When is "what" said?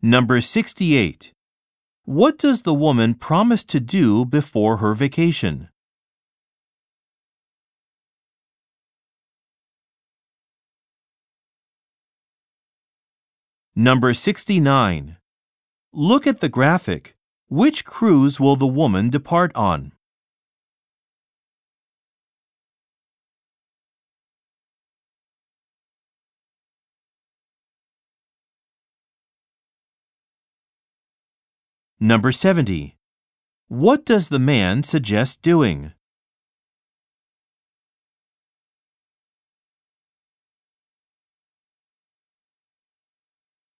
2.04-2.38, 33.66-34.06